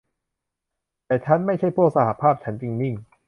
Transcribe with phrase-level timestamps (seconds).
[1.05, 2.95] แต่ฉันไม่ใช่พวกสหภาพ ฉันจึงนิ่ง